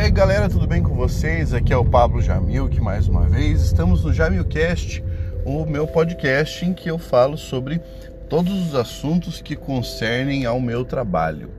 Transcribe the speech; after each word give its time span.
aí 0.00 0.10
galera, 0.10 0.48
tudo 0.48 0.66
bem 0.66 0.82
com 0.82 0.94
vocês? 0.94 1.52
Aqui 1.52 1.74
é 1.74 1.76
o 1.76 1.84
Pablo 1.84 2.22
Jamil, 2.22 2.70
que 2.70 2.80
mais 2.80 3.06
uma 3.06 3.28
vez 3.28 3.60
estamos 3.60 4.02
no 4.02 4.10
Jamilcast, 4.10 5.04
o 5.44 5.66
meu 5.66 5.86
podcast 5.86 6.64
em 6.64 6.72
que 6.72 6.90
eu 6.90 6.96
falo 6.98 7.36
sobre 7.36 7.78
todos 8.26 8.50
os 8.50 8.74
assuntos 8.74 9.42
que 9.42 9.54
concernem 9.54 10.46
ao 10.46 10.58
meu 10.58 10.86
trabalho. 10.86 11.50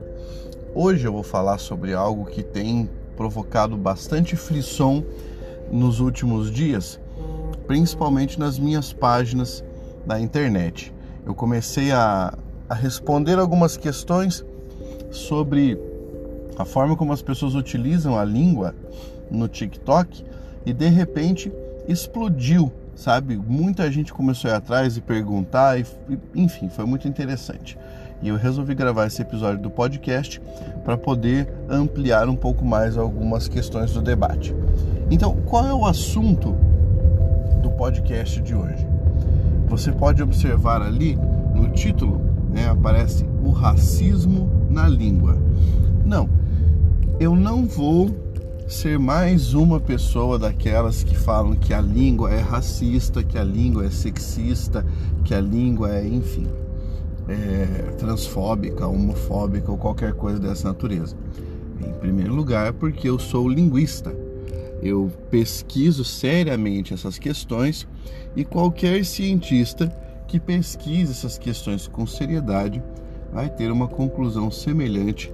Hoje 0.74 1.06
eu 1.06 1.12
vou 1.12 1.22
falar 1.22 1.58
sobre 1.58 1.94
algo 1.94 2.24
que 2.24 2.42
tem 2.42 2.90
provocado 3.16 3.76
bastante 3.76 4.34
frisson 4.34 5.04
nos 5.70 6.00
últimos 6.00 6.50
dias, 6.50 6.98
principalmente 7.68 8.40
nas 8.40 8.58
minhas 8.58 8.92
páginas 8.92 9.62
da 10.04 10.18
internet. 10.18 10.92
Eu 11.24 11.32
comecei 11.32 11.92
a, 11.92 12.36
a 12.68 12.74
responder 12.74 13.38
algumas 13.38 13.76
questões 13.76 14.44
sobre 15.12 15.78
a 16.58 16.64
forma 16.64 16.96
como 16.96 17.12
as 17.12 17.22
pessoas 17.22 17.54
utilizam 17.54 18.18
a 18.18 18.24
língua 18.24 18.74
no 19.30 19.48
TikTok 19.48 20.24
e 20.64 20.72
de 20.72 20.88
repente 20.88 21.52
explodiu, 21.88 22.70
sabe? 22.94 23.36
Muita 23.36 23.90
gente 23.90 24.12
começou 24.12 24.50
a 24.50 24.54
ir 24.54 24.56
atrás 24.56 24.96
e 24.96 25.00
perguntar, 25.00 25.80
e, 25.80 25.84
enfim, 26.34 26.68
foi 26.68 26.84
muito 26.84 27.08
interessante. 27.08 27.78
E 28.22 28.28
eu 28.28 28.36
resolvi 28.36 28.74
gravar 28.74 29.06
esse 29.06 29.20
episódio 29.20 29.60
do 29.60 29.70
podcast 29.70 30.40
para 30.84 30.96
poder 30.96 31.52
ampliar 31.68 32.28
um 32.28 32.36
pouco 32.36 32.64
mais 32.64 32.96
algumas 32.96 33.48
questões 33.48 33.92
do 33.92 34.00
debate. 34.00 34.54
Então, 35.10 35.36
qual 35.44 35.66
é 35.66 35.74
o 35.74 35.84
assunto 35.84 36.54
do 37.60 37.70
podcast 37.72 38.40
de 38.40 38.54
hoje? 38.54 38.86
Você 39.66 39.90
pode 39.90 40.22
observar 40.22 40.82
ali 40.82 41.18
no 41.52 41.70
título, 41.70 42.20
né, 42.48 42.68
aparece 42.68 43.26
o 43.42 43.50
racismo 43.50 44.48
na 44.70 44.86
língua. 44.86 45.36
Não, 46.04 46.28
eu 47.20 47.36
não 47.36 47.66
vou 47.66 48.10
ser 48.66 48.98
mais 48.98 49.54
uma 49.54 49.78
pessoa 49.78 50.38
daquelas 50.38 51.04
que 51.04 51.16
falam 51.16 51.54
que 51.54 51.74
a 51.74 51.80
língua 51.80 52.30
é 52.30 52.40
racista, 52.40 53.22
que 53.22 53.36
a 53.36 53.44
língua 53.44 53.86
é 53.86 53.90
sexista, 53.90 54.84
que 55.24 55.34
a 55.34 55.40
língua 55.40 55.94
é, 55.94 56.06
enfim, 56.06 56.46
é 57.28 57.92
transfóbica, 57.98 58.86
homofóbica 58.86 59.70
ou 59.70 59.76
qualquer 59.76 60.14
coisa 60.14 60.38
dessa 60.38 60.68
natureza. 60.68 61.16
Em 61.80 61.92
primeiro 62.00 62.34
lugar, 62.34 62.72
porque 62.72 63.08
eu 63.08 63.18
sou 63.18 63.48
linguista. 63.48 64.14
Eu 64.82 65.12
pesquiso 65.30 66.04
seriamente 66.04 66.92
essas 66.92 67.18
questões 67.18 67.86
e 68.34 68.44
qualquer 68.44 69.04
cientista 69.04 69.88
que 70.26 70.40
pesquise 70.40 71.12
essas 71.12 71.38
questões 71.38 71.86
com 71.86 72.04
seriedade 72.04 72.82
vai 73.32 73.48
ter 73.48 73.70
uma 73.70 73.86
conclusão 73.86 74.50
semelhante 74.50 75.32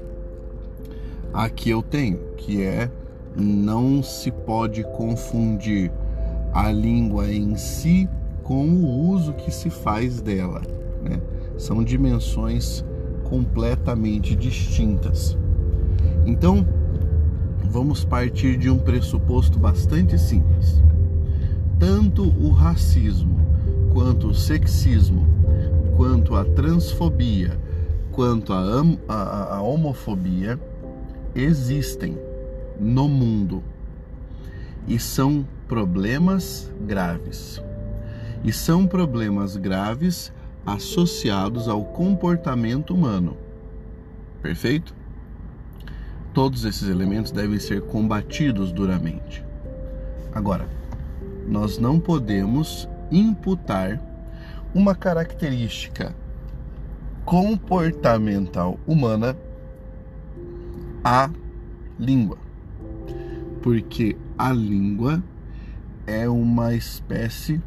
a 1.32 1.48
que 1.48 1.70
eu 1.70 1.82
tenho, 1.82 2.18
que 2.36 2.62
é 2.62 2.90
não 3.36 4.02
se 4.02 4.30
pode 4.30 4.82
confundir 4.96 5.92
a 6.52 6.70
língua 6.72 7.30
em 7.30 7.56
si 7.56 8.08
com 8.42 8.66
o 8.66 9.10
uso 9.10 9.32
que 9.34 9.50
se 9.50 9.70
faz 9.70 10.20
dela. 10.20 10.62
Né? 11.02 11.20
São 11.56 11.84
dimensões 11.84 12.84
completamente 13.24 14.34
distintas. 14.34 15.36
Então, 16.24 16.66
vamos 17.64 18.04
partir 18.04 18.56
de 18.56 18.70
um 18.70 18.78
pressuposto 18.78 19.58
bastante 19.58 20.18
simples. 20.18 20.82
Tanto 21.78 22.22
o 22.22 22.50
racismo, 22.50 23.38
quanto 23.92 24.28
o 24.28 24.34
sexismo, 24.34 25.26
quanto 25.96 26.34
a 26.34 26.44
transfobia, 26.44 27.58
quanto 28.12 28.52
a, 28.52 28.82
a, 29.08 29.56
a 29.56 29.62
homofobia 29.62 30.58
existem 31.41 32.19
no 32.81 33.08
mundo 33.08 33.62
e 34.86 34.98
são 34.98 35.46
problemas 35.67 36.73
graves. 36.86 37.62
E 38.45 38.52
são 38.52 38.86
problemas 38.86 39.57
graves 39.57 40.33
associados 40.64 41.68
ao 41.68 41.85
comportamento 41.85 42.95
humano. 42.95 43.36
Perfeito? 44.42 44.95
Todos 46.33 46.64
esses 46.64 46.89
elementos 46.89 47.33
devem 47.33 47.58
ser 47.58 47.83
combatidos 47.83 48.70
duramente. 48.73 49.45
Agora, 50.33 50.68
nós 51.46 51.79
não 51.79 51.98
podemos 51.98 52.89
imputar 53.11 54.01
uma 54.74 54.95
característica 54.95 56.14
comportamental 57.24 58.79
humana 58.86 59.36
à 61.08 61.30
língua. 61.98 62.36
Porque 63.63 64.14
a 64.36 64.52
língua 64.52 65.23
é 66.07 66.29
uma 66.29 66.74
espécie 66.74 67.63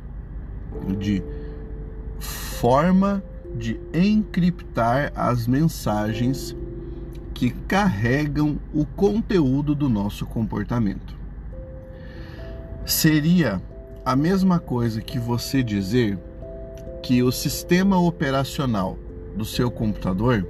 de 1.00 1.24
forma 2.20 3.24
de 3.56 3.80
encriptar 3.92 5.12
as 5.16 5.48
mensagens 5.48 6.56
que 7.34 7.50
carregam 7.50 8.60
o 8.72 8.86
conteúdo 8.86 9.74
do 9.74 9.90
nosso 9.90 10.24
comportamento. 10.28 11.18
Seria 12.86 13.60
a 14.06 14.16
mesma 14.16 14.60
coisa 14.60 15.02
que 15.02 15.18
você 15.18 15.64
dizer 15.64 16.20
que 17.02 17.24
o 17.24 17.32
sistema 17.32 18.00
operacional 18.00 19.00
do 19.36 19.44
seu 19.44 19.72
computador 19.72 20.48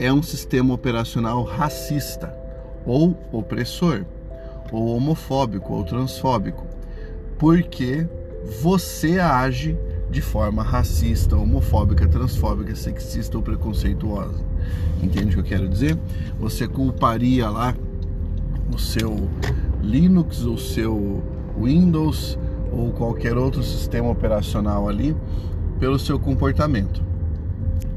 é 0.00 0.10
um 0.10 0.22
sistema 0.22 0.72
operacional 0.72 1.44
racista 1.44 2.34
ou 2.86 3.14
opressor, 3.30 4.06
ou 4.72 4.96
homofóbico 4.96 5.74
ou 5.74 5.84
transfóbico, 5.84 6.66
porque 7.38 8.08
você 8.62 9.20
age 9.20 9.78
de 10.10 10.22
forma 10.22 10.62
racista, 10.62 11.36
homofóbica, 11.36 12.08
transfóbica, 12.08 12.74
sexista 12.74 13.36
ou 13.36 13.42
preconceituosa. 13.42 14.42
Entende 15.02 15.26
o 15.26 15.34
que 15.34 15.54
eu 15.54 15.58
quero 15.58 15.68
dizer? 15.68 15.98
Você 16.38 16.66
culparia 16.66 17.50
lá 17.50 17.76
o 18.74 18.78
seu 18.78 19.28
Linux, 19.82 20.42
o 20.44 20.56
seu 20.56 21.22
Windows 21.60 22.38
ou 22.72 22.90
qualquer 22.92 23.36
outro 23.36 23.62
sistema 23.62 24.08
operacional 24.08 24.88
ali 24.88 25.14
pelo 25.78 25.98
seu 25.98 26.18
comportamento. 26.18 27.02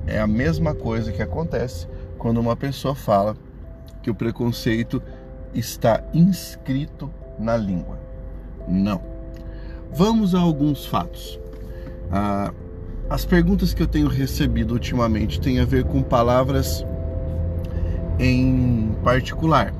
É 0.06 0.20
a 0.20 0.28
mesma 0.28 0.76
coisa 0.76 1.12
que 1.12 1.22
acontece 1.22 1.88
quando 2.24 2.40
uma 2.40 2.56
pessoa 2.56 2.96
fala 2.96 3.36
que 4.02 4.10
o 4.10 4.16
preconceito 4.16 5.04
está 5.54 6.02
inscrito 6.14 7.12
na 7.38 7.58
língua. 7.58 8.00
Não. 8.66 9.02
Vamos 9.92 10.34
a 10.34 10.40
alguns 10.40 10.86
fatos. 10.86 11.38
Ah, 12.10 12.54
as 13.10 13.26
perguntas 13.26 13.74
que 13.74 13.84
eu 13.84 13.88
tenho 13.88 14.08
recebido 14.08 14.72
ultimamente 14.72 15.42
têm 15.42 15.60
a 15.60 15.66
ver 15.66 15.84
com 15.84 16.02
palavras 16.02 16.86
em 18.18 18.96
particular. 19.04 19.74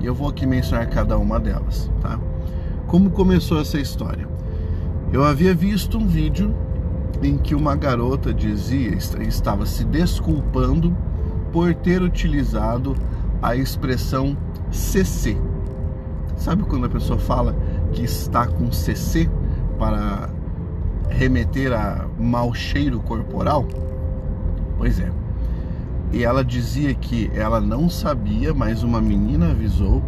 E 0.00 0.06
eu 0.06 0.14
vou 0.14 0.30
aqui 0.30 0.46
mencionar 0.46 0.88
cada 0.88 1.18
uma 1.18 1.38
delas, 1.38 1.90
tá? 2.00 2.18
Como 2.86 3.10
começou 3.10 3.60
essa 3.60 3.78
história? 3.78 4.26
Eu 5.12 5.22
havia 5.22 5.54
visto 5.54 5.98
um 5.98 6.06
vídeo 6.06 6.56
em 7.22 7.36
que 7.36 7.54
uma 7.54 7.76
garota 7.76 8.32
dizia, 8.32 8.96
estava 8.96 9.66
se 9.66 9.84
desculpando 9.84 10.96
por 11.52 11.74
ter 11.74 12.02
utilizado 12.02 12.96
a 13.42 13.56
expressão 13.56 14.36
CC. 14.70 15.36
Sabe 16.36 16.62
quando 16.62 16.86
a 16.86 16.88
pessoa 16.88 17.18
fala 17.18 17.54
que 17.92 18.02
está 18.02 18.46
com 18.46 18.72
CC 18.72 19.28
para 19.78 20.30
remeter 21.08 21.72
a 21.72 22.06
mau 22.18 22.54
cheiro 22.54 23.00
corporal? 23.00 23.66
Pois 24.78 24.98
é. 24.98 25.10
E 26.12 26.24
ela 26.24 26.44
dizia 26.44 26.94
que 26.94 27.30
ela 27.34 27.60
não 27.60 27.88
sabia, 27.88 28.52
mas 28.52 28.82
uma 28.82 29.00
menina 29.00 29.50
avisou 29.50 30.02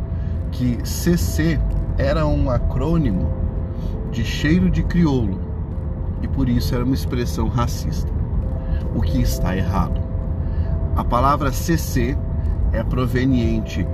que 0.51 0.79
CC 0.85 1.61
era 1.97 2.27
um 2.27 2.51
acrônimo 2.51 3.31
de 4.11 4.25
cheiro 4.25 4.71
de 4.71 4.83
crioulo 4.83 5.41
e 6.23 6.29
por 6.29 6.49
isso 6.49 6.75
era 6.75 6.85
uma 6.85 6.95
expressão 6.95 7.49
racista. 7.49 8.11
O 8.95 9.01
que 9.01 9.21
está 9.21 9.57
errado? 9.57 10.02
A 10.95 11.03
palavra 11.03 11.51
CC 11.51 12.17
é 12.73 12.83
proveniente 12.83 13.87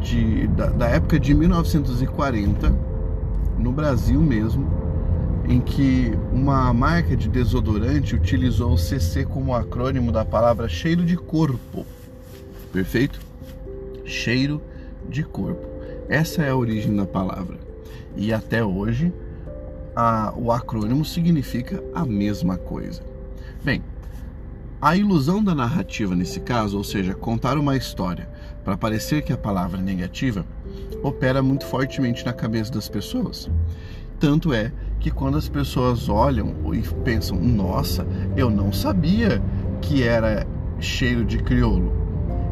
de, 0.00 0.46
da, 0.48 0.66
da 0.66 0.88
época 0.88 1.18
de 1.18 1.32
1940, 1.32 2.70
no 3.58 3.72
Brasil 3.72 4.20
mesmo, 4.20 4.68
em 5.48 5.58
que 5.58 6.12
uma 6.30 6.72
marca 6.74 7.16
de 7.16 7.30
desodorante 7.30 8.14
utilizou 8.14 8.72
o 8.72 8.78
CC 8.78 9.24
como 9.24 9.54
acrônimo 9.54 10.12
da 10.12 10.24
palavra 10.24 10.68
cheiro 10.68 11.04
de 11.04 11.16
corpo. 11.16 11.86
Perfeito? 12.70 13.20
Cheiro 14.04 14.60
de 15.08 15.22
corpo. 15.22 15.66
Essa 16.10 16.42
é 16.42 16.50
a 16.50 16.56
origem 16.56 16.94
da 16.94 17.06
palavra. 17.06 17.58
E 18.16 18.34
até 18.34 18.62
hoje, 18.62 19.12
a, 19.96 20.34
o 20.36 20.52
acrônimo 20.52 21.04
significa 21.06 21.82
a 21.94 22.04
mesma 22.04 22.58
coisa. 22.58 23.02
Bem, 23.62 23.82
A 24.84 24.98
ilusão 24.98 25.42
da 25.42 25.54
narrativa 25.54 26.14
nesse 26.14 26.40
caso, 26.40 26.76
ou 26.76 26.84
seja, 26.84 27.14
contar 27.14 27.56
uma 27.56 27.74
história 27.74 28.28
para 28.62 28.76
parecer 28.76 29.22
que 29.22 29.32
a 29.32 29.38
palavra 29.38 29.80
é 29.80 29.82
negativa, 29.82 30.44
opera 31.02 31.42
muito 31.42 31.64
fortemente 31.64 32.22
na 32.22 32.34
cabeça 32.34 32.70
das 32.70 32.86
pessoas. 32.86 33.50
Tanto 34.20 34.52
é 34.52 34.70
que 35.00 35.10
quando 35.10 35.38
as 35.38 35.48
pessoas 35.48 36.10
olham 36.10 36.54
e 36.74 36.82
pensam, 37.02 37.40
nossa, 37.40 38.06
eu 38.36 38.50
não 38.50 38.74
sabia 38.74 39.42
que 39.80 40.02
era 40.02 40.46
cheiro 40.78 41.24
de 41.24 41.38
crioulo, 41.38 41.90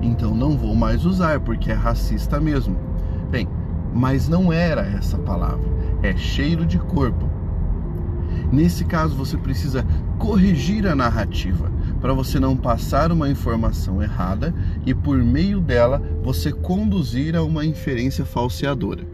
então 0.01 0.35
não 0.35 0.57
vou 0.57 0.75
mais 0.75 1.05
usar 1.05 1.39
porque 1.41 1.71
é 1.71 1.75
racista 1.75 2.41
mesmo. 2.41 2.79
Bem, 3.31 3.47
mas 3.93 4.27
não 4.27 4.51
era 4.51 4.81
essa 4.81 5.19
palavra, 5.19 5.69
é 6.03 6.17
cheiro 6.17 6.65
de 6.65 6.79
corpo. 6.79 7.29
Nesse 8.51 8.87
caso, 8.87 9.15
você 9.15 9.37
precisa 9.37 9.87
corrigir 10.19 10.87
a 10.87 10.95
narrativa 10.95 11.71
para 12.03 12.13
você 12.13 12.41
não 12.41 12.57
passar 12.57 13.13
uma 13.13 13.31
informação 13.31 14.03
errada 14.03 14.53
e, 14.85 14.93
por 14.93 15.17
meio 15.19 15.61
dela, 15.61 16.03
você 16.21 16.51
conduzir 16.51 17.37
a 17.37 17.45
uma 17.45 17.65
inferência 17.65 18.25
falseadora. 18.25 19.07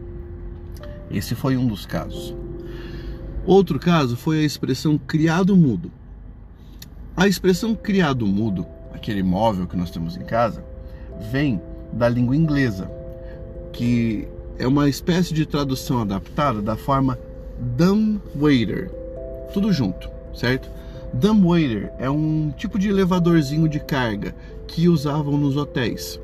Esse 1.11 1.35
foi 1.35 1.55
um 1.55 1.67
dos 1.67 1.85
casos. 1.85 2.35
Outro 3.45 3.79
caso 3.79 4.17
foi 4.17 4.39
a 4.39 4.43
expressão 4.43 4.97
criado 4.97 5.55
mudo. 5.55 5.91
A 7.15 7.27
expressão 7.27 7.75
criado 7.75 8.25
mudo, 8.25 8.65
aquele 8.91 9.21
móvel 9.21 9.67
que 9.67 9.77
nós 9.77 9.91
temos 9.91 10.17
em 10.17 10.21
casa, 10.21 10.65
vem 11.31 11.61
da 11.93 12.09
língua 12.09 12.35
inglesa, 12.35 12.89
que 13.71 14.27
é 14.57 14.67
uma 14.67 14.89
espécie 14.89 15.31
de 15.31 15.45
tradução 15.45 16.01
adaptada 16.01 16.59
da 16.59 16.75
forma 16.75 17.19
dumb 17.77 18.19
waiter, 18.35 18.89
tudo 19.53 19.71
junto, 19.71 20.09
certo? 20.33 20.78
Dumbwaiter 21.13 21.91
é 21.97 22.09
um 22.09 22.51
tipo 22.51 22.77
de 22.77 22.89
elevadorzinho 22.89 23.67
de 23.67 23.79
carga 23.79 24.35
que 24.67 24.87
usavam 24.87 25.37
nos 25.37 25.57
hotéis. 25.57 26.19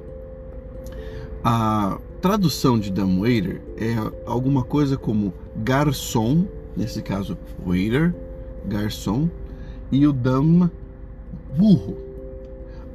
A 1.43 1.99
tradução 2.21 2.79
de 2.79 2.91
dumbwaiter 2.91 3.61
é 3.77 3.95
alguma 4.25 4.63
coisa 4.63 4.97
como 4.97 5.33
garçom, 5.55 6.45
nesse 6.75 7.01
caso 7.01 7.37
waiter, 7.65 8.15
garçom, 8.65 9.29
e 9.91 10.07
o 10.07 10.13
dumb, 10.13 10.69
burro. 11.55 11.97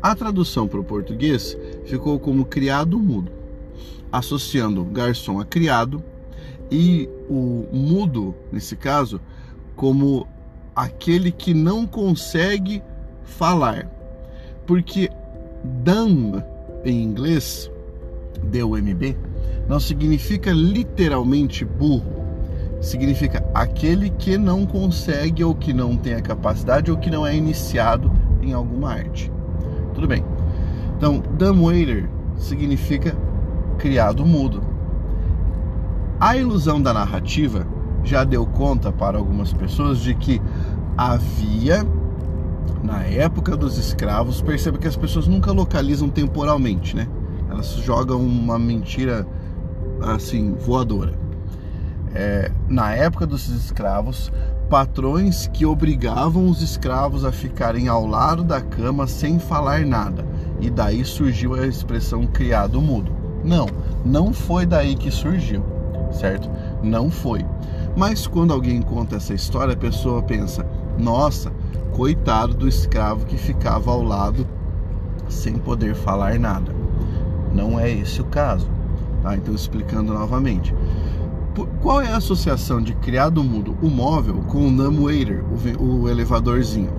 A 0.02 0.14
tradução 0.14 0.66
para 0.66 0.80
o 0.80 0.84
português 0.84 1.56
ficou 1.84 2.18
como 2.18 2.44
criado 2.44 2.98
mudo, 2.98 3.30
associando 4.10 4.84
garçom 4.84 5.38
a 5.38 5.44
criado 5.44 6.02
e 6.70 7.08
o 7.28 7.66
mudo, 7.72 8.34
nesse 8.50 8.76
caso, 8.76 9.20
como 9.76 10.26
aquele 10.74 11.30
que 11.32 11.54
não 11.54 11.86
consegue 11.86 12.82
falar. 13.24 13.88
Porque 14.66 15.10
dumb 15.64 16.42
em 16.84 17.02
inglês, 17.02 17.70
D-U-M-B, 18.44 19.16
não 19.68 19.78
significa 19.78 20.50
literalmente 20.52 21.64
burro. 21.64 22.20
Significa 22.80 23.44
aquele 23.54 24.08
que 24.10 24.38
não 24.38 24.64
consegue 24.64 25.44
ou 25.44 25.54
que 25.54 25.72
não 25.72 25.96
tem 25.96 26.14
a 26.14 26.22
capacidade 26.22 26.90
ou 26.90 26.96
que 26.96 27.10
não 27.10 27.26
é 27.26 27.36
iniciado 27.36 28.10
em 28.40 28.52
alguma 28.52 28.92
arte. 28.92 29.30
Tudo 29.94 30.06
bem. 30.06 30.24
Então, 30.96 31.22
dumbwaiter 31.38 32.08
significa 32.36 33.14
criado 33.78 34.24
mudo. 34.24 34.62
A 36.18 36.36
ilusão 36.36 36.80
da 36.80 36.92
narrativa 36.92 37.66
já 38.04 38.24
deu 38.24 38.46
conta 38.46 38.90
para 38.90 39.18
algumas 39.18 39.52
pessoas 39.52 39.98
de 39.98 40.14
que 40.14 40.40
havia 40.96 41.86
na 42.82 43.02
época 43.04 43.56
dos 43.56 43.76
escravos, 43.78 44.40
perceba 44.40 44.78
que 44.78 44.88
as 44.88 44.96
pessoas 44.96 45.26
nunca 45.26 45.52
localizam 45.52 46.08
temporalmente, 46.08 46.96
né? 46.96 47.06
Elas 47.50 47.72
jogam 47.76 48.20
uma 48.20 48.58
mentira 48.58 49.26
assim 50.00 50.54
voadora. 50.54 51.12
É, 52.14 52.50
na 52.68 52.92
época 52.94 53.26
dos 53.26 53.48
escravos, 53.48 54.32
patrões 54.68 55.46
que 55.48 55.66
obrigavam 55.66 56.48
os 56.48 56.62
escravos 56.62 57.24
a 57.24 57.32
ficarem 57.32 57.88
ao 57.88 58.06
lado 58.06 58.42
da 58.42 58.60
cama 58.60 59.06
sem 59.06 59.38
falar 59.38 59.84
nada. 59.84 60.24
E 60.60 60.70
daí 60.70 61.04
surgiu 61.04 61.54
a 61.54 61.66
expressão 61.66 62.26
criado 62.26 62.80
mudo. 62.80 63.12
Não, 63.44 63.66
não 64.04 64.32
foi 64.32 64.66
daí 64.66 64.94
que 64.94 65.10
surgiu, 65.10 65.62
certo? 66.12 66.50
Não 66.82 67.10
foi. 67.10 67.44
Mas 67.96 68.26
quando 68.26 68.52
alguém 68.52 68.80
conta 68.82 69.16
essa 69.16 69.34
história, 69.34 69.74
a 69.74 69.76
pessoa 69.76 70.22
pensa: 70.22 70.64
nossa, 71.00 71.52
coitado 71.92 72.54
do 72.54 72.68
escravo 72.68 73.26
que 73.26 73.36
ficava 73.36 73.90
ao 73.90 74.02
lado 74.02 74.46
sem 75.28 75.54
poder 75.54 75.94
falar 75.94 76.38
nada. 76.38 76.74
Não 77.54 77.78
é 77.78 77.90
esse 77.90 78.20
o 78.20 78.24
caso. 78.24 78.68
Tá? 79.22 79.36
Então, 79.36 79.54
explicando 79.54 80.12
novamente. 80.12 80.74
Qual 81.82 82.00
é 82.00 82.08
a 82.08 82.16
associação 82.16 82.80
de 82.80 82.94
criado 82.94 83.42
mudo, 83.42 83.76
o 83.82 83.90
móvel, 83.90 84.36
com 84.46 84.66
o 84.66 84.70
numbwaiter, 84.70 85.44
o 85.78 86.08
elevadorzinho? 86.08 86.92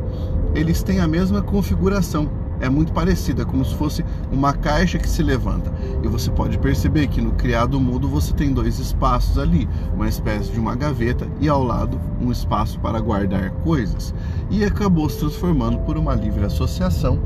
Eles 0.54 0.84
têm 0.84 1.00
a 1.00 1.08
mesma 1.08 1.42
configuração 1.42 2.30
é 2.62 2.70
muito 2.70 2.94
parecida, 2.94 3.44
como 3.44 3.66
se 3.66 3.76
fosse 3.76 4.06
uma 4.32 4.54
caixa 4.54 4.98
que 5.00 5.10
se 5.10 5.22
levanta. 5.24 5.74
E 6.04 6.08
você 6.08 6.30
pode 6.30 6.58
perceber 6.60 7.08
que 7.08 7.20
no 7.20 7.32
criado 7.32 7.80
mudo 7.80 8.08
você 8.08 8.34
tem 8.34 8.54
dois 8.54 8.80
espaços 8.80 9.38
ali, 9.38 9.68
uma 9.94 10.08
espécie 10.08 10.52
de 10.52 10.60
uma 10.60 10.76
gaveta 10.76 11.28
e 11.42 11.50
ao 11.50 11.64
lado 11.64 12.00
um 12.22 12.32
espaço 12.32 12.80
para 12.80 13.00
guardar 13.00 13.50
coisas. 13.64 14.14
E 14.50 14.64
acabou 14.64 15.10
se 15.10 15.20
transformando 15.20 15.80
por 15.80 15.98
uma 15.98 16.14
livre 16.14 16.46
associação 16.46 17.20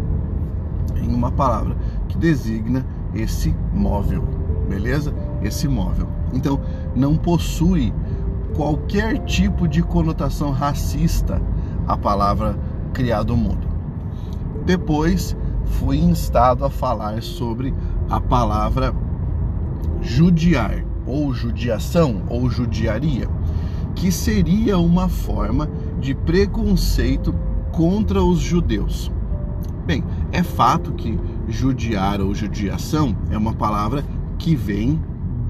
em 0.95 1.13
uma 1.13 1.31
palavra 1.31 1.75
que 2.07 2.17
designa 2.17 2.85
esse 3.13 3.53
móvel, 3.73 4.23
beleza? 4.69 5.13
Esse 5.43 5.67
móvel. 5.67 6.07
Então, 6.33 6.59
não 6.95 7.15
possui 7.15 7.93
qualquer 8.55 9.19
tipo 9.25 9.67
de 9.67 9.83
conotação 9.83 10.51
racista 10.51 11.41
a 11.87 11.97
palavra 11.97 12.57
criado 12.93 13.35
mudo. 13.35 13.64
Depois 14.65 15.37
fui 15.65 15.97
instado 15.97 16.65
a 16.65 16.69
falar 16.69 17.21
sobre 17.21 17.73
a 18.09 18.19
palavra 18.19 18.93
judiar, 20.01 20.83
ou 21.05 21.33
judiação, 21.33 22.23
ou 22.27 22.49
judiaria, 22.49 23.29
que 23.93 24.11
seria 24.11 24.77
uma 24.77 25.07
forma 25.07 25.69
de 25.99 26.15
preconceito 26.15 27.33
contra 27.71 28.23
os 28.23 28.39
judeus. 28.39 29.11
Bem, 29.85 30.03
é 30.31 30.41
fato 30.41 30.93
que 30.93 31.19
judiar 31.47 32.19
ou 32.19 32.33
judiação 32.33 33.15
é 33.29 33.37
uma 33.37 33.53
palavra 33.53 34.03
que 34.39 34.55
vem 34.55 34.99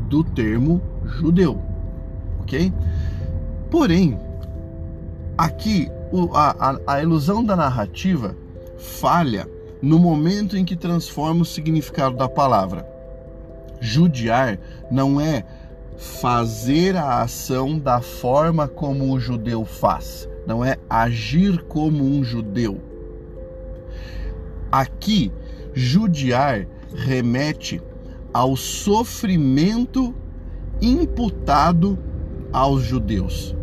do 0.10 0.24
termo 0.24 0.82
judeu, 1.06 1.62
ok? 2.42 2.72
Porém, 3.72 4.20
aqui 5.38 5.90
a, 6.34 6.72
a, 6.72 6.96
a 6.96 7.02
ilusão 7.02 7.44
da 7.44 7.56
narrativa 7.56 8.36
falha 8.78 9.48
no 9.82 10.00
momento 10.00 10.58
em 10.58 10.66
que 10.66 10.76
transforma 10.76 11.42
o 11.42 11.46
significado 11.46 12.16
da 12.16 12.28
palavra. 12.28 12.88
Judiar 13.80 14.60
não 14.90 15.20
é 15.20 15.46
fazer 15.98 16.96
a 16.96 17.22
ação 17.22 17.78
da 17.78 18.02
forma 18.02 18.68
como 18.68 19.14
o 19.14 19.20
judeu 19.20 19.64
faz, 19.64 20.28
não 20.46 20.64
é 20.64 20.78
agir 20.90 21.64
como 21.64 22.04
um 22.04 22.24
judeu. 22.24 22.82
Aqui, 24.72 25.32
judiar 25.74 26.68
remete 26.94 27.82
ao 28.34 28.56
sofrimento 28.56 30.14
imputado 30.82 31.98
aos 32.52 32.84
judeus. 32.84 33.56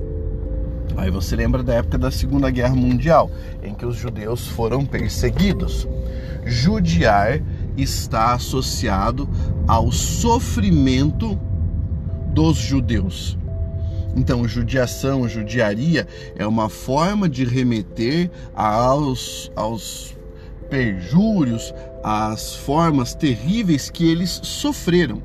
Aí 0.97 1.11
você 1.11 1.35
lembra 1.35 1.63
da 1.63 1.75
época 1.75 1.99
da 1.99 2.11
Segunda 2.11 2.51
Guerra 2.51 2.75
Mundial, 2.75 3.31
em 3.63 3.75
que 3.75 3.87
os 3.87 3.97
judeus 3.97 4.47
foram 4.47 4.85
perseguidos. 4.85 5.89
Judiar 6.45 7.41
está 7.77 8.35
associado 8.35 9.29
ao 9.67 9.91
sofrimento 9.91 11.39
dos 12.33 12.57
judeus. 12.57 13.39
Então, 14.15 14.47
judiação, 14.47 15.27
judiaria 15.27 16.07
é 16.37 16.47
uma 16.47 16.69
forma 16.69 17.29
de 17.29 17.45
remeter 17.45 18.31
aos, 18.55 19.51
aos 19.57 20.15
perjúrios, 20.69 21.73
às 22.05 22.55
formas 22.55 23.15
terríveis 23.15 23.89
que 23.89 24.11
eles 24.11 24.41
sofreram. 24.43 25.23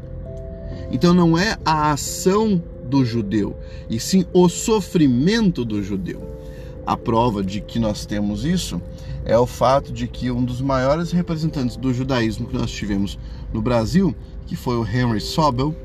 Então, 0.89 1.13
não 1.13 1.38
é 1.38 1.57
a 1.65 1.91
ação 1.91 2.62
do 2.88 3.06
judeu, 3.06 3.56
e 3.89 4.00
sim 4.00 4.25
o 4.34 4.50
sofrimento 4.50 5.63
do 5.63 5.84
judeu. 5.84 6.38
A 6.86 6.96
prova 6.96 7.44
de 7.44 7.60
que 7.60 7.79
nós 7.79 8.06
temos 8.06 8.46
isso 8.46 8.82
é 9.25 9.38
o 9.38 9.46
fato 9.46 9.91
de 9.91 10.08
que 10.08 10.32
um 10.32 10.44
dos 10.44 10.62
maiores 10.62 11.12
representantes 11.12 11.75
do 11.75 11.94
judaísmo 11.94 12.48
que 12.48 12.58
nós 12.58 12.72
tivemos 12.72 13.20
no 13.53 13.62
Brasil, 13.62 14.15
que 14.46 14.56
foi 14.56 14.77
o 14.77 14.88
Henry 14.88 15.20
Sobel, 15.20 15.75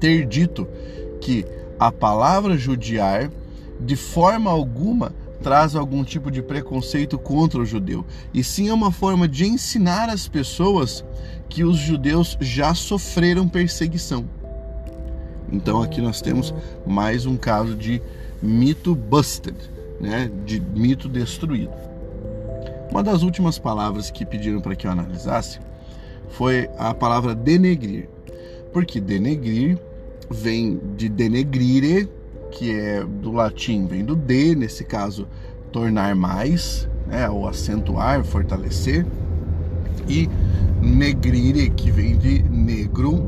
ter 0.00 0.26
dito 0.26 0.66
que 1.20 1.46
a 1.78 1.92
palavra 1.92 2.58
judiar 2.58 3.30
de 3.78 3.94
forma 3.94 4.50
alguma 4.50 5.14
traz 5.42 5.74
algum 5.74 6.04
tipo 6.04 6.30
de 6.30 6.42
preconceito 6.42 7.18
contra 7.18 7.60
o 7.60 7.64
judeu, 7.64 8.04
e 8.34 8.44
sim 8.44 8.68
é 8.68 8.74
uma 8.74 8.92
forma 8.92 9.26
de 9.26 9.46
ensinar 9.46 10.10
as 10.10 10.28
pessoas 10.28 11.04
que 11.48 11.64
os 11.64 11.78
judeus 11.78 12.36
já 12.40 12.74
sofreram 12.74 13.48
perseguição. 13.48 14.39
Então 15.52 15.82
aqui 15.82 16.00
nós 16.00 16.20
temos 16.20 16.54
mais 16.86 17.26
um 17.26 17.36
caso 17.36 17.74
de 17.74 18.00
mito 18.42 18.94
busted, 18.94 19.56
né, 20.00 20.30
de 20.44 20.60
mito 20.60 21.08
destruído. 21.08 21.72
Uma 22.90 23.02
das 23.02 23.22
últimas 23.22 23.58
palavras 23.58 24.10
que 24.10 24.24
pediram 24.24 24.60
para 24.60 24.74
que 24.74 24.86
eu 24.86 24.90
analisasse 24.90 25.60
foi 26.30 26.68
a 26.78 26.94
palavra 26.94 27.34
denegrir. 27.34 28.08
Porque 28.72 29.00
denegrir 29.00 29.78
vem 30.30 30.80
de 30.96 31.08
denegrire, 31.08 32.08
que 32.52 32.72
é 32.72 33.04
do 33.04 33.32
latim, 33.32 33.86
vem 33.86 34.04
do 34.04 34.16
de, 34.16 34.54
nesse 34.54 34.84
caso, 34.84 35.26
tornar 35.72 36.14
mais, 36.14 36.88
né, 37.06 37.28
ou 37.28 37.48
acentuar, 37.48 38.24
fortalecer, 38.24 39.06
e 40.08 40.28
negrire, 40.80 41.70
que 41.70 41.90
vem 41.90 42.16
de 42.16 42.42
negro, 42.42 43.24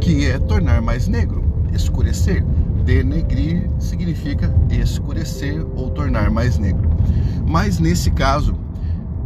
que 0.00 0.26
é 0.26 0.38
tornar 0.38 0.80
mais 0.80 1.06
negro, 1.06 1.39
escurecer. 1.72 2.44
Denegrir 2.84 3.68
significa 3.78 4.52
escurecer 4.70 5.64
ou 5.76 5.90
tornar 5.90 6.30
mais 6.30 6.58
negro. 6.58 6.88
Mas 7.46 7.78
nesse 7.78 8.10
caso, 8.10 8.54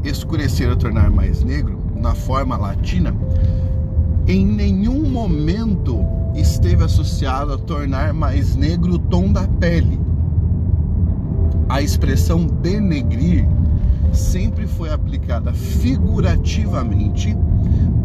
escurecer 0.02 0.68
ou 0.68 0.76
tornar 0.76 1.10
mais 1.10 1.42
negro, 1.42 1.78
na 1.96 2.14
forma 2.14 2.56
latina, 2.56 3.14
em 4.26 4.44
nenhum 4.44 5.08
momento 5.08 6.04
esteve 6.34 6.84
associado 6.84 7.52
a 7.52 7.58
tornar 7.58 8.12
mais 8.12 8.56
negro 8.56 8.94
o 8.94 8.98
tom 8.98 9.32
da 9.32 9.46
pele. 9.46 10.00
A 11.68 11.80
expressão 11.80 12.46
denegrir 12.46 13.46
sempre 14.12 14.66
foi 14.66 14.92
aplicada 14.92 15.52
figurativamente 15.52 17.36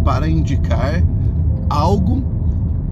para 0.04 0.28
indicar 0.30 1.04
algo 1.70 2.24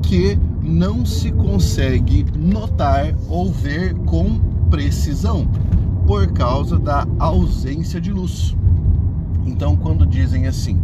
que 0.01 0.37
não 0.67 1.05
se 1.05 1.31
consegue 1.31 2.25
notar 2.37 3.15
ou 3.29 3.51
ver 3.51 3.93
com 4.05 4.39
precisão 4.69 5.47
por 6.05 6.27
causa 6.33 6.77
da 6.77 7.07
ausência 7.17 7.99
de 8.01 8.11
luz. 8.11 8.55
Então, 9.45 9.75
quando 9.75 10.05
dizem 10.05 10.45
assim, 10.45 10.79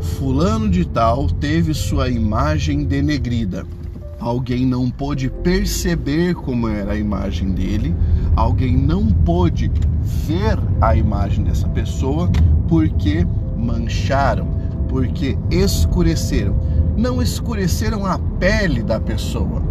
Fulano 0.00 0.68
de 0.68 0.84
Tal 0.84 1.28
teve 1.28 1.72
sua 1.72 2.08
imagem 2.08 2.84
denegrida. 2.84 3.64
Alguém 4.18 4.66
não 4.66 4.90
pôde 4.90 5.30
perceber 5.30 6.34
como 6.34 6.68
era 6.68 6.92
a 6.92 6.96
imagem 6.96 7.50
dele, 7.52 7.94
alguém 8.36 8.76
não 8.76 9.06
pôde 9.06 9.70
ver 10.26 10.58
a 10.80 10.94
imagem 10.94 11.44
dessa 11.44 11.68
pessoa 11.68 12.30
porque 12.68 13.26
mancharam, 13.56 14.46
porque 14.88 15.36
escureceram. 15.50 16.54
Não 16.96 17.22
escureceram 17.22 18.04
a 18.06 18.18
pele 18.18 18.82
da 18.82 19.00
pessoa. 19.00 19.62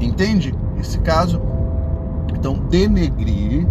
Entende 0.00 0.54
esse 0.78 0.98
caso? 0.98 1.40
Então, 2.36 2.58
denegrir 2.68 3.66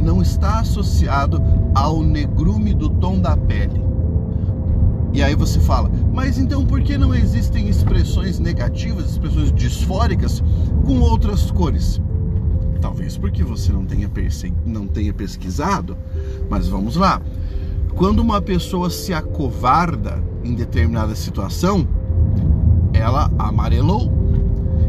não 0.00 0.20
está 0.20 0.60
associado 0.60 1.42
ao 1.74 2.02
negrume 2.02 2.74
do 2.74 2.88
tom 2.88 3.20
da 3.20 3.36
pele 3.36 3.88
e 5.12 5.22
aí 5.22 5.34
você 5.34 5.58
fala, 5.58 5.90
mas 6.12 6.38
então 6.38 6.64
por 6.64 6.80
que 6.82 6.98
não 6.98 7.14
existem 7.14 7.68
expressões 7.68 8.38
negativas, 8.38 9.10
expressões 9.10 9.52
disfóricas 9.52 10.42
com 10.84 11.00
outras 11.00 11.50
cores? 11.50 12.00
Talvez 12.80 13.16
porque 13.16 13.42
você 13.42 13.72
não 13.72 13.84
tenha, 13.84 14.08
não 14.64 14.86
tenha 14.86 15.12
pesquisado, 15.12 15.96
mas 16.48 16.68
vamos 16.68 16.94
lá. 16.94 17.20
Quando 17.98 18.20
uma 18.20 18.40
pessoa 18.40 18.90
se 18.90 19.12
acovarda 19.12 20.22
em 20.44 20.54
determinada 20.54 21.16
situação, 21.16 21.84
ela 22.92 23.28
amarelou. 23.36 24.08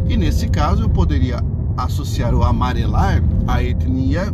E 0.07 0.15
nesse 0.15 0.47
caso 0.47 0.83
eu 0.83 0.89
poderia 0.89 1.43
associar 1.75 2.35
o 2.35 2.43
amarelar 2.43 3.23
à 3.47 3.63
etnia 3.63 4.31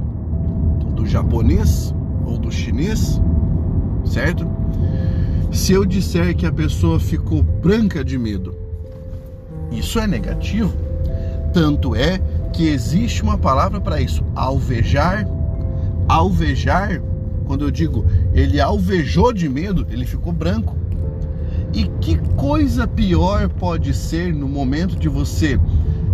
do 0.94 1.06
japonês 1.06 1.96
ou 2.26 2.38
do 2.38 2.52
chinês, 2.52 3.22
certo? 4.04 4.46
Se 5.54 5.72
eu 5.72 5.86
disser 5.86 6.36
que 6.36 6.46
a 6.46 6.52
pessoa 6.52 7.00
ficou 7.00 7.42
branca 7.42 8.04
de 8.04 8.18
medo, 8.18 8.54
isso 9.72 10.00
é 10.00 10.06
negativo. 10.06 10.76
Tanto 11.54 11.96
é 11.96 12.20
que 12.52 12.68
existe 12.68 13.24
uma 13.24 13.38
palavra 13.38 13.80
para 13.80 14.02
isso: 14.02 14.22
alvejar. 14.36 15.26
Alvejar, 16.10 17.02
quando 17.46 17.64
eu 17.64 17.72
digo 17.72 18.06
ele 18.36 18.60
alvejou 18.60 19.32
de 19.32 19.48
medo, 19.48 19.88
ele 19.90 20.06
ficou 20.06 20.34
branco. 20.34 20.76
E 21.74 21.86
que 22.00 22.18
coisa 22.36 22.86
pior 22.86 23.50
pode 23.50 23.94
ser 23.94 24.34
no 24.34 24.48
momento 24.48 24.96
de 24.96 25.10
você 25.10 25.60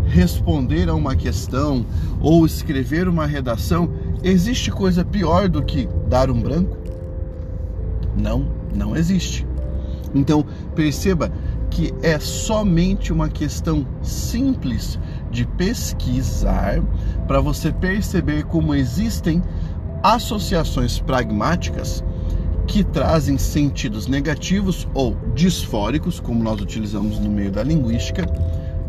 responder 0.06 0.88
a 0.88 0.94
uma 0.94 1.16
questão 1.16 1.86
ou 2.22 2.46
escrever 2.46 3.08
uma 3.08 3.26
redação? 3.26 3.90
Existe 4.24 4.72
coisa 4.72 5.04
pior 5.04 5.50
do 5.50 5.64
que 5.64 5.90
dar 6.08 6.30
um 6.30 6.40
branco? 6.40 6.78
Não 8.16 8.62
não 8.74 8.96
existe. 8.96 9.46
Então, 10.14 10.46
perceba 10.76 11.32
que 11.70 11.94
é 12.02 12.20
somente 12.20 13.14
uma 13.14 13.30
questão 13.30 13.86
simples 14.02 15.00
de 15.32 15.46
pesquisar 15.46 16.82
para 17.28 17.40
você 17.40 17.72
perceber 17.72 18.44
como 18.44 18.76
existem 18.76 19.42
associações 20.04 21.00
pragmáticas 21.00 22.04
que 22.72 22.86
trazem 22.86 23.38
sentidos 23.38 24.08
negativos 24.08 24.88
ou 24.94 25.18
disfóricos, 25.36 26.22
como 26.22 26.42
nós 26.42 26.62
utilizamos 26.62 27.20
no 27.20 27.30
meio 27.30 27.52
da 27.52 27.62
linguística, 27.64 28.26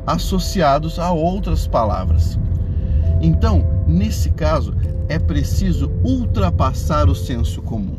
associados 0.06 1.00
a 1.00 1.10
outras 1.10 1.66
palavras. 1.66 2.38
Então, 3.20 3.66
nesse 3.84 4.30
caso, 4.30 4.72
é 5.08 5.18
preciso 5.18 5.90
ultrapassar 6.04 7.08
o 7.08 7.14
senso 7.14 7.60
comum. 7.60 7.96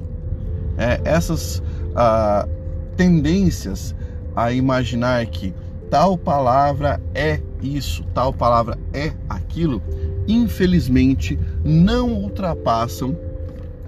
É, 0.77 1.01
essas 1.03 1.61
ah, 1.93 2.47
tendências 2.95 3.93
a 4.33 4.53
imaginar 4.53 5.25
que 5.25 5.53
tal 5.89 6.17
palavra 6.17 7.01
é 7.13 7.41
isso, 7.61 8.05
tal 8.13 8.31
palavra 8.31 8.79
é 8.93 9.11
aquilo, 9.27 9.83
infelizmente 10.29 11.37
não 11.61 12.13
ultrapassam 12.13 13.17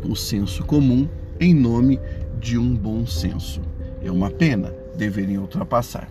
o 0.03 0.13
senso 0.13 0.61
comum 0.65 1.07
em 1.39 1.53
nome 1.53 1.99
de 2.39 2.57
um 2.57 2.75
bom 2.75 3.05
senso. 3.05 3.61
É 4.03 4.11
uma 4.11 4.29
pena, 4.29 4.73
deveriam 4.95 5.41
ultrapassar. 5.41 6.07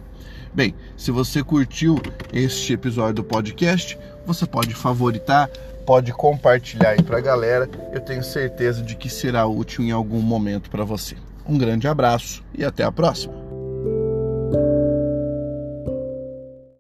Bem, 0.53 0.75
se 0.97 1.11
você 1.11 1.43
curtiu 1.43 2.01
este 2.33 2.73
episódio 2.73 3.15
do 3.15 3.25
podcast, 3.25 3.99
você 4.25 4.47
pode 4.47 4.75
favoritar, 4.75 5.49
pode 5.85 6.13
compartilhar 6.13 6.91
aí 6.91 7.03
para 7.03 7.19
a 7.19 7.21
galera. 7.21 7.69
Eu 7.93 8.01
tenho 8.01 8.23
certeza 8.23 8.83
de 8.83 8.97
que 8.97 9.09
será 9.09 9.47
útil 9.47 9.85
em 9.85 9.91
algum 9.91 10.21
momento 10.21 10.71
para 10.71 10.85
você. 10.85 11.17
Um 11.47 11.59
grande 11.59 11.89
abraço 11.89 12.43
e 12.57 12.65
até 12.65 12.85
a 12.85 12.93
próxima. 12.93 13.44